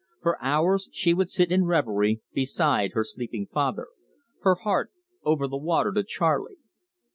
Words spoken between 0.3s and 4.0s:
hours she would sit in reverie beside her sleeping father,